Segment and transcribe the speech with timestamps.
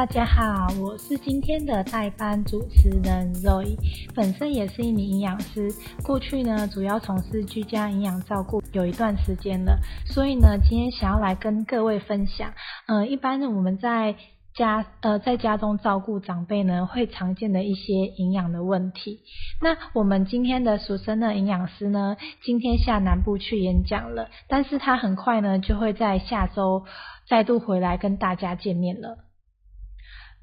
[0.00, 3.76] 大家好，我是今天的代班主持人 Zoe，
[4.16, 5.70] 本身也是一名营养师，
[6.02, 12.54] 过去呢主要从事居家营养照顾有一段时间了，所以呢今天想要来跟各位分享，
[12.86, 14.16] 呃，一般呢我们在
[14.54, 19.20] 家呃在家中照顾长辈呢会常见的一些营养的问题。
[19.60, 26.86] 那我们今天的俗称的营养师呢，今天下南部去演讲了，但是他很快呢就会在下周
[27.28, 29.18] 再度回来跟大家见面了。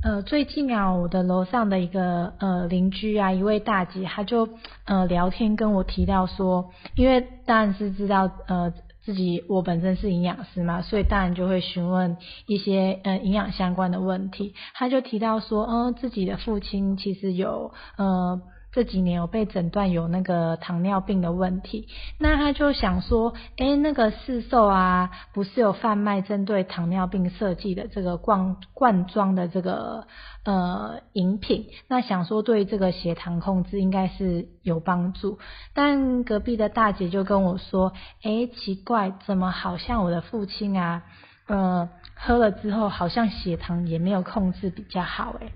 [0.03, 4.47] 呃，最近啊，我的楼上的一个呃邻居啊，一位大姐，她就
[4.85, 8.71] 呃聊天跟我提到说，因为当然是知道呃
[9.03, 14.53] 自己我本身是营养师嘛，所以当然就会询问一些呃营养相关的问题。
[14.75, 18.39] 她就提到说，嗯，自己的父亲其实有呃。
[18.77, 21.87] 这几年有被诊断有那个糖尿病的问题，
[22.19, 30.05] 那他就想说，哎，那个市售啊，不是有贩卖针对糖尿病设计的这个罐罐装的这个
[30.43, 35.39] 呃饮品，那想说对这个血糖控制应该是有帮助，
[35.73, 41.01] 但隔壁的大姐就跟我说，哎，奇怪，怎么好像我的父亲啊，
[41.47, 45.47] 呃，喝了之后好像血糖也没有控制比较好，哎。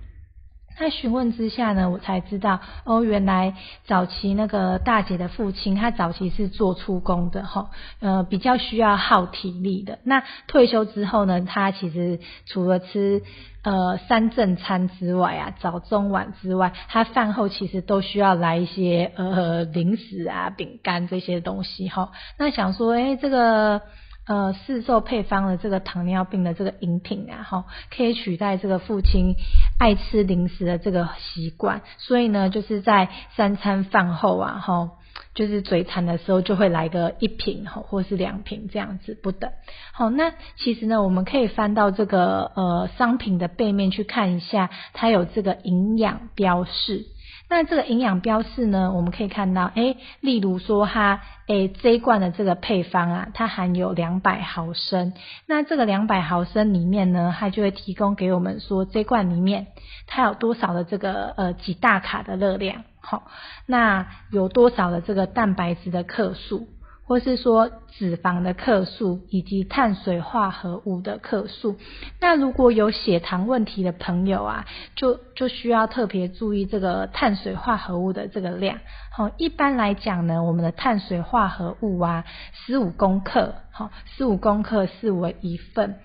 [0.77, 3.53] 在询问之下呢，我才知道哦，原来
[3.85, 7.69] 早期那个大姐的父亲，他早期是做出工的哈，
[7.99, 9.99] 呃，比较需要耗体力的。
[10.03, 13.21] 那退休之后呢，他其实除了吃
[13.63, 22.11] 呃三正餐之外啊，早中晚之外，他饭后其实都需要来一些呃零食啊、饼干这些东西哈。
[22.39, 23.81] 那想说，哎，这个。
[24.27, 29.33] 呃，市售配方的这个糖尿病的这个饮品啊，哈，可以取代这个父亲
[29.81, 34.91] 爱吃零食的这个习惯，所以呢，就是在三餐饭后啊，吼，
[35.33, 39.49] 就是嘴馋的时候就会来个一瓶吼，或是两瓶这样子不等。
[39.91, 47.07] 好，那其实呢，我们可以翻到这个呃商品的背面去看一下，它有这个营养标示。
[47.51, 55.11] 那这个营养标示呢，我们可以看到，哎，例如说它，哎，这一罐的这个配方啊，它含有两百毫升。
[55.47, 59.67] 那这个两百毫升里面呢，它就会提供给我们说，这罐里面
[60.07, 63.23] 它有多少的这个呃几大卡的热量，好，
[63.65, 66.69] 那有多少的这个蛋白质的克数。
[67.11, 71.75] 或是说脂肪的克数以及碳水化合物的克数，
[72.21, 78.77] 那如果有血糖问题的朋友啊，就就需要特别注意这个碳水化合物的这个量。
[79.11, 82.23] 好，一般来讲呢，我们的碳水化合物啊，
[82.53, 85.95] 十五公克，好，十五公克视为一份。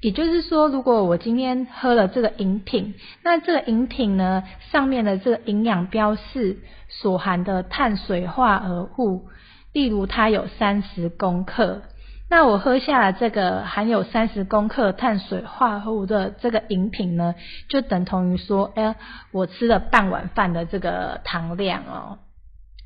[0.00, 9.28] 也就是说，如果我今天喝了这个饮品，那这个饮品呢，上面的这个营养标示所含的碳水化合物。
[9.76, 11.82] 例如它有三十公克，
[12.30, 17.34] 那我喝下了这个含有三十公克碳水化合物的这个饮品呢，
[17.68, 18.96] 就等同于说，哎，
[19.32, 22.20] 我吃了半碗饭的这个糖量哦。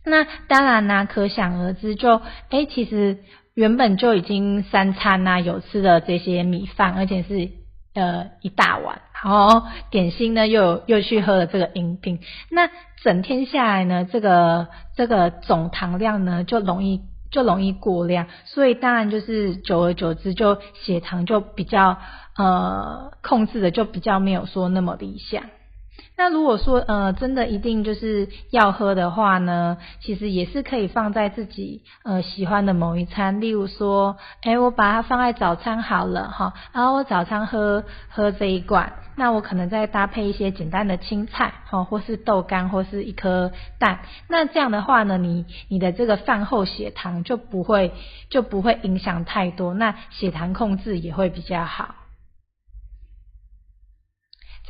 [0.05, 3.19] 那当然呢，可想而知，就哎，其实
[3.55, 7.51] 原本就已经三餐呐有吃的这些米饭，而且是
[7.95, 12.21] 呃一大碗，然后点心呢又又去喝了这个饮品，
[12.51, 12.71] 那。
[13.03, 21.97] 整天下来呢，这个这个总糖量呢就容易就容易过量，所以当然就是久而久之就血糖就比较
[22.37, 25.45] 呃控制的就比较没有说那么理想。
[26.21, 47.95] 那如果说呃真的一定就是要喝的话呢，其实也是可以放在自己呃喜欢的某一餐，例如说，哎我把它放在早餐好了哈，然后我早餐喝喝这一罐，那我可能再搭配一些简单的青菜哈，或是豆干或是一颗蛋，那这样的话呢，你你的这个饭后血糖就不会
[48.29, 51.95] 就不会影响太多，那血糖控制也会比较好。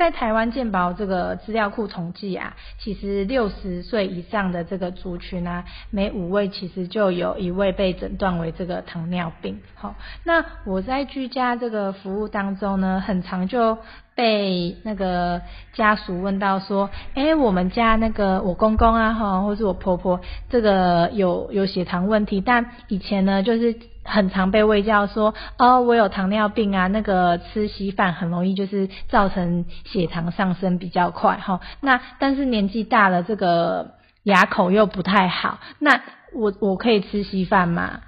[0.00, 9.60] 在台湾健保这个资料库统计啊，其实六十岁以上的这个族群啊，每五位其实就有一位被诊断为这个糖尿病。
[9.74, 9.94] 好，
[10.24, 13.76] 那我在居家这个服务当中呢，很常就
[14.14, 15.40] 被那个
[15.74, 23.76] 家属问到说，哎，我们家那个我公公啊，哈，或是我婆婆，这个有有血糖问题，但以前呢，就是。
[24.02, 31.60] 很常被喂教说，哦，我有糖尿病啊，那个吃稀饭很容易就是造成血糖上升比较快哈。
[31.80, 33.92] 那但是年纪大了，这个
[34.22, 36.00] 牙口又不太好，那
[36.34, 38.00] 我我可以吃稀饭吗？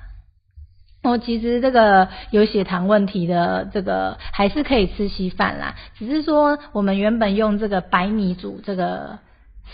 [1.02, 9.18] 哦，其实这个有血糖问题的这个还是可以吃稀饭啦，只是说我们原本用这个白米煮这个。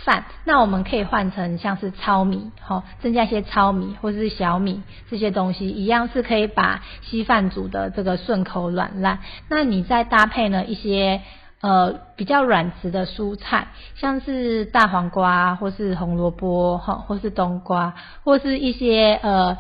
[0.05, 9.19] 饭，那我们可以换成像是糙米，吼，增加一些糙米或是小米这些东西，一样是可以把稀饭煮的这个顺口软烂。
[9.49, 11.23] 那你再搭配呢一些
[11.63, 19.59] 呃比较软质的蔬菜，像是大黄瓜或是红萝卜哈，或是冬瓜，或是一些呃。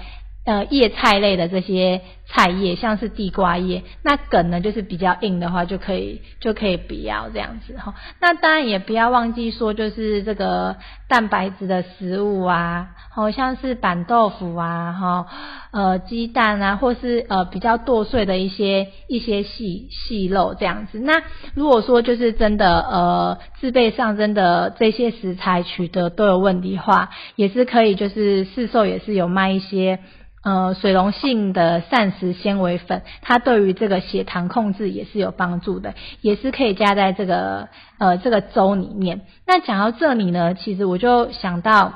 [0.49, 7.95] 呃，叶菜类的这些菜叶，像是地瓜叶，那梗呢就是比较硬的话，就可以就可以不要这样子哈。
[8.19, 15.27] 那当然也不要忘记说，就是这个蛋白质的食物啊，好像是板豆腐啊，哈，
[15.71, 20.99] 呃，鸡蛋啊，或是呃比较剁碎的一些一些细细肉这样子。
[20.99, 21.23] 那
[21.53, 29.99] 如果说就是真的呃自备上真的这些食材取得都有问题的话，也是可以就是市售也是有卖一些。
[30.49, 35.93] 呃，水溶性的膳食纤维粉，它对于这个血糖控制也是有帮助的，
[36.23, 37.69] 也是可以加在这个
[37.99, 39.27] 呃这个粥里面。
[39.47, 41.93] 那讲到这里呢，其实我就想到，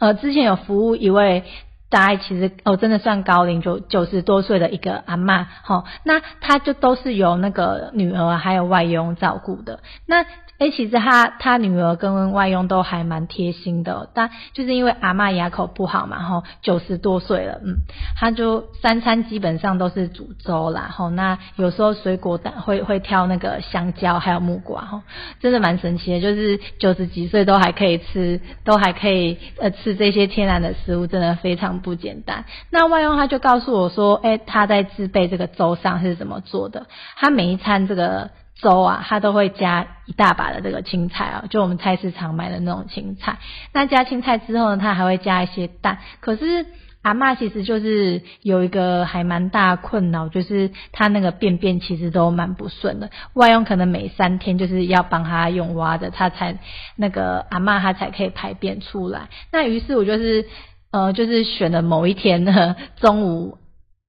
[0.00, 1.44] 呃，之前有服务一位
[1.88, 9.78] 大概其实哦真的算高龄，就九十多岁的一个阿妈，好，那他就都是由那个女儿还有外佣照顾的。
[10.04, 10.24] 那
[10.62, 17.78] 哎，其实他他女儿跟外佣都还蛮贴心的，但就是因为阿妈牙口不好嘛，吼，九十多岁了，嗯，
[18.16, 25.00] 他就三餐基本上都是煮粥啦，吼，那有时候水果蛋会会挑那个香蕉还有木瓜，吼，
[25.40, 32.44] 真的蛮神奇的，就是九十几岁都还可以吃，都还可以呃吃这些天然的食物，真的非常不简单。
[32.70, 36.86] 那外佣他就告诉我说，哎，他在制备这个粥上是怎么做的，
[37.16, 38.30] 他每一餐这个。
[38.62, 43.38] 粥啊，它都会加一大把的这个青菜啊，就我们菜市场买的那种青菜。
[43.74, 45.98] 那加青菜之后呢，它还会加一些蛋。
[46.20, 46.64] 可是
[47.02, 53.10] 阿妈其实就是有一个还蛮大困扰，就是她那个便便其实都蛮不顺的。
[53.34, 56.58] 外用可能每三天就是要帮她用挖的，她才
[56.94, 59.28] 那个阿妈她才可以排便出来。
[59.50, 60.46] 那于是我就是
[60.92, 63.58] 呃，就是选了某一天呢 中午。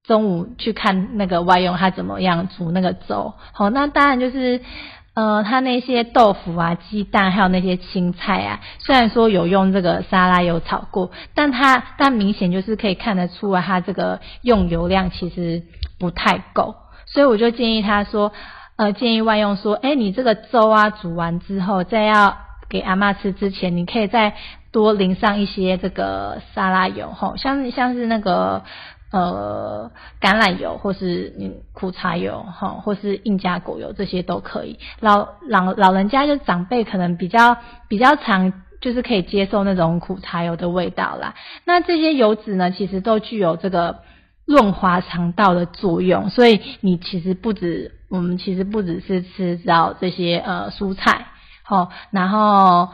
[0.06, 4.60] 中午去看那个外佣他怎么样煮那个粥，好，那当然就是，
[5.14, 15.62] 呃，他那些豆腐啊、鸡蛋还有那些青菜啊，虽然说有用这个沙拉油炒过，但他但明显就是可以看得出来，他这个用油量其实
[15.98, 16.74] 不太够，
[17.06, 18.32] 所以我就建议他说，
[18.76, 22.36] 呃，建议外用说，哎，你这个粥啊煮完之后，再要
[22.68, 24.34] 给阿妈吃之前，你可以再
[24.70, 28.64] 多淋上一些这个沙拉油，吼，像像是那个。
[29.14, 34.80] 呃，橄榄油或是嗯苦茶油哈，或是硬加果油这些都可以。
[34.98, 37.56] 老老老人家就长辈可能比较
[37.86, 41.36] 比较常就是可以接受那种苦茶油的味道啦。
[41.64, 44.00] 那这些油脂呢，其实都具有这个
[44.46, 51.28] 润滑肠道的作用，所以你其实不止我们其实不只是吃到这些呃蔬菜，
[51.62, 52.88] 好，然后。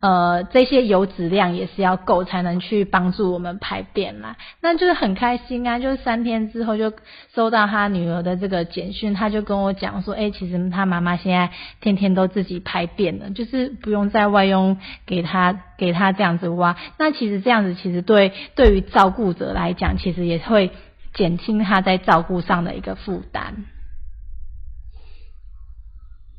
[0.00, 4.36] 呃，这些油脂量也是要够，才能去帮助我们排便啦。
[4.60, 6.92] 那就是很开心啊，就是三天之后就
[7.34, 11.50] 收到他女儿的这个简讯，他就跟我讲说，哎，其实他妈妈现在
[11.80, 16.76] 天天都自己排便了，就是不用再外佣给他给他这样子挖。
[16.96, 20.70] 那其实这样子，其实对对于照顾者来讲，其实也会
[21.14, 23.64] 减轻他在照顾上的一个负担。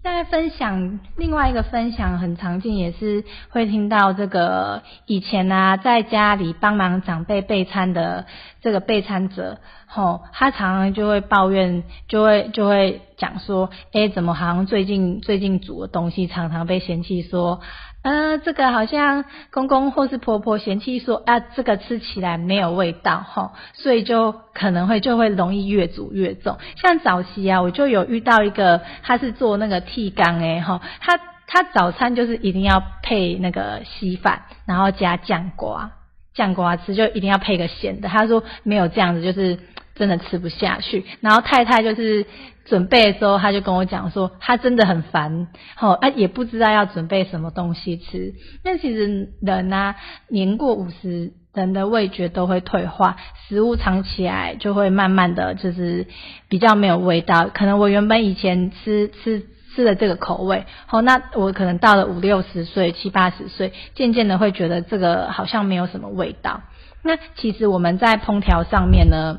[0.02, 8.26] 在分享另外一个分享，很常见，也是会听到这个以前啊，在家里帮忙长辈备餐的
[8.62, 17.60] 这个备餐者，吼，他常常就会抱怨，就会就会讲说，哎，怎么好像最近最近煮的东西常常被嫌弃说。
[18.02, 26.58] 呃，这个好像公公或是婆婆嫌弃说啊，这个吃起来没有味道哈，所以就可能会就会容易越煮越重。
[26.78, 35.92] 像早期啊，我就有遇到一个，他是做那个剃缸诶哈，他他早餐就是一定要配那个稀饭，然后加酱瓜，
[36.34, 38.08] 酱瓜吃就一定要配个咸的。
[38.08, 39.60] 他说没有这样子就是。
[40.00, 42.26] 真的吃不下去，然后太太就是
[42.64, 48.34] 准备的时候，他就跟我讲说，他真的很烦，好啊，也不知道要准备什么东西吃。
[48.64, 49.98] 那其实人啊，
[50.30, 53.18] 年过五十，人的味觉都会退化，
[53.50, 56.08] 食物藏起来就会慢慢的就是
[56.48, 57.50] 比较没有味道。
[57.54, 59.44] 可能我原本以前吃吃
[59.76, 66.62] 吃的这个口味，好，那我可能到了五六十岁、七八十岁，渐渐的会觉得这个好像没有什么味道。
[67.04, 69.36] 那其实我们在烹调上面呢。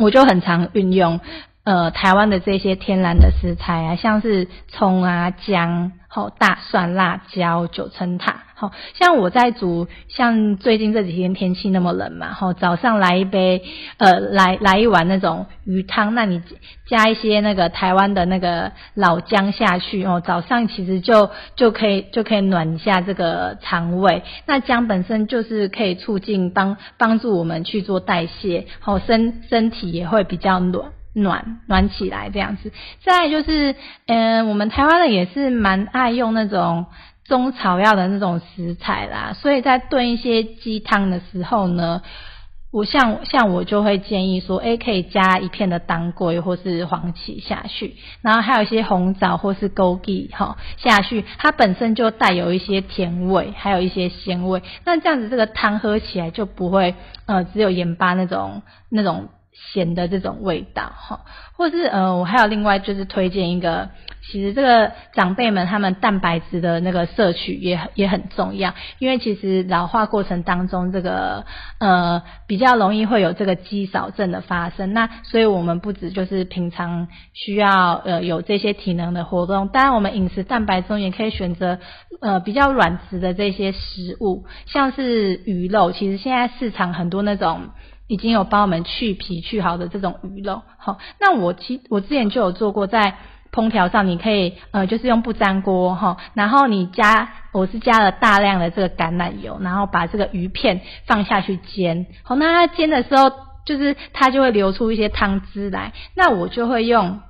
[0.00, 1.20] 我就很常运用，
[1.64, 8.44] 呃，台湾的这些天然的食材啊，像是葱啊、姜、好大蒜、辣椒、九层塔，
[8.94, 13.62] 像我在煮，像最近这几天天气那么冷嘛，好早上来一杯，
[13.98, 16.42] 呃，来来一碗那种鱼汤，那你
[16.86, 24.22] 加一些那个台湾的那个老姜下去哦，早上其实就就可以就可以暖一下这个肠胃。
[24.46, 32.72] 那姜本身就是可以促进帮帮助我们去做代谢，好身身体也会比较暖暖暖起来这样子。
[33.04, 33.74] 再就是，
[34.06, 36.86] 嗯，我们台湾人也是蛮爱用那种
[37.30, 42.02] 中草药的那种食材啦，所以在炖一些鸡汤的时候呢。
[42.72, 56.94] 我像像我就会建议说，哎，可以加一片的当归或是黄芪下去，然后还有一些红枣或是枸杞哈下去，它本身就带有一些甜味，还有一些鲜味，那这样子这个汤喝起来就不会
[57.26, 59.30] 呃只有盐巴那种那种。
[59.72, 61.20] 咸的这种味道哈，
[61.52, 63.90] 或是呃，我还有另外就是推荐一个，
[64.22, 71.46] 其实这个长辈们他们蛋白质的那个摄取也也很重要，因为其实老化过程当中这个
[71.78, 81.78] 呃比较容易会有这个肌少症的发生，那所以我们不止就是平常需要呃有这些体能的活动，当然我们饮食蛋白中也可以选择
[82.20, 87.70] 呃比较软质的这些食物，像是鱼肉，其实现在市场很多那种。
[88.06, 93.14] 已经有帮我们去皮去好的这种鱼肉，好，那我其我之前就有做过，在
[93.52, 103.32] 烹调上你可以呃就是用不粘锅哈，然后你加我是加了大量的这个橄榄油，然后把这个鱼片放下去煎，好，那它煎的时候
[103.66, 107.20] 就是它就会流出一些汤汁来，那我就会用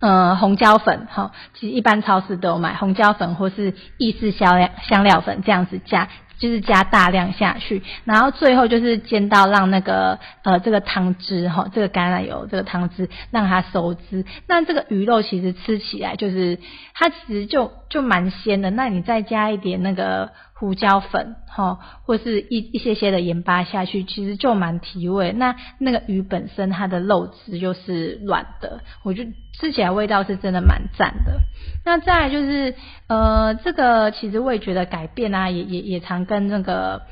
[0.00, 6.08] 呃红椒粉哈，其实一般超市都有买红椒粉或是意式香料香料粉这样子加。
[6.38, 14.24] 就是加大量下去，然后最后就是煎到让那个呃这个汤汁哈，这个橄榄油这个汤汁让它收汁。
[14.46, 16.58] 那这个鱼肉其实吃起来就是
[16.94, 18.70] 它其实就就蛮鲜的。
[18.70, 20.30] 那你再加一点那个。
[20.58, 25.32] 胡椒粉哈，或是一一些些的盐巴下去，其实就蛮提味。
[25.32, 29.22] 那那个鱼本身它的肉质又是软的，我就
[29.56, 31.38] 吃起来味道是真的蛮赞的。
[31.84, 32.74] 那再来就是
[33.06, 37.02] 呃，这个其实味觉的改变啊，也也也常跟那个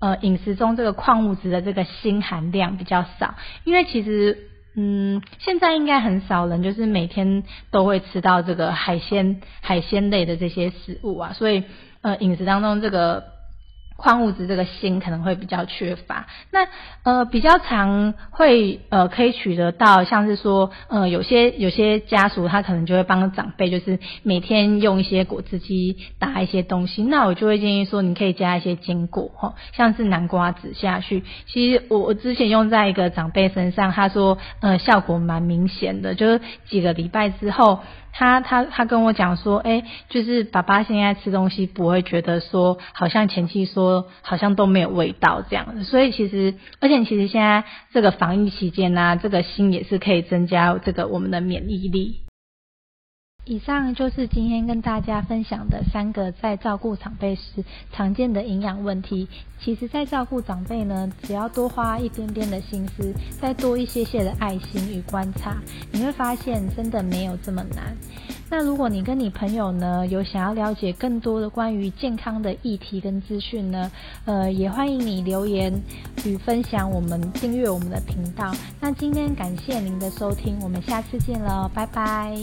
[0.00, 3.34] 呃饮食中这个矿物质的这个锌含量比较少，
[3.64, 11.64] 因为其实嗯现在应该很少人就是每天都会吃到这个海鲜海鲜类的这些食物啊，所以。
[12.04, 13.24] 呃，饮食当中这个
[13.96, 16.26] 矿物质，这个锌可能会比较缺乏。
[16.50, 16.66] 那
[17.04, 27.02] 呃，比较常会呃可以取得到，像是说呃有些有些家属他可能就会帮长辈，就是每天用一些果汁机打一些东西。
[27.04, 31.22] 那我就会建议说，你可以加一些坚果哈，像是南瓜籽下去。
[31.46, 37.80] 其实我我之前用在一个长辈身上，他说呃效果蛮明显的，就是几个礼拜之后。
[38.16, 52.23] 他他他跟我讲说，哎，就是爸爸现在吃东西不会觉得说，好像前期说好像都没有味道这样子，所以其实，而且其实现在这个防疫期间呢，这个锌也是可以增加这个我们的免疫力。
[53.46, 59.28] 以上就是今天跟大家分享的三个在照顾长辈时常见的营养问题。
[59.60, 65.56] 其实，在照顾长辈呢，只要多花一点点的心思，再多一些些的爱心与观察，
[65.90, 67.94] 你会发现真的没有这么难。
[68.50, 73.90] 那如果你跟你朋友呢有想要了解更多的关于健康的议题跟资讯呢，
[74.26, 75.72] 呃，也欢迎你留言
[76.24, 78.54] 与分享，我们订阅我们的频道。
[78.80, 82.34] 那今天感谢您的收听，我们下次见了，拜拜。